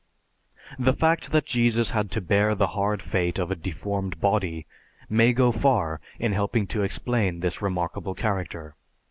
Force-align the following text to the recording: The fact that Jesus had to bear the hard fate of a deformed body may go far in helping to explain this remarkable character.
The 0.79 0.93
fact 0.93 1.31
that 1.31 1.45
Jesus 1.45 1.91
had 1.91 2.09
to 2.09 2.21
bear 2.21 2.55
the 2.55 2.69
hard 2.73 3.03
fate 3.03 3.37
of 3.37 3.51
a 3.51 3.55
deformed 3.55 4.19
body 4.19 4.65
may 5.07 5.31
go 5.31 5.51
far 5.51 6.01
in 6.17 6.33
helping 6.33 6.65
to 6.73 6.81
explain 6.81 7.41
this 7.41 7.61
remarkable 7.61 8.15
character. 8.15 8.75